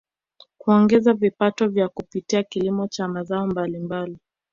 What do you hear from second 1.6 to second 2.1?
vyao